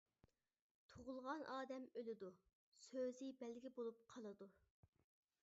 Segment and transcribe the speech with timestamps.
[0.93, 2.31] تۇغۇلغان ئادەم ئۆلىدۇ،
[2.87, 4.51] سۆزى بەلگە بولۇپ قالىدۇ.